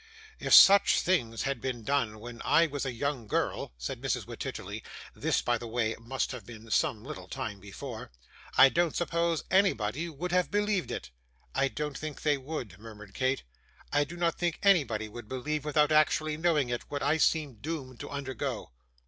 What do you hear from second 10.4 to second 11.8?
believed it.' 'I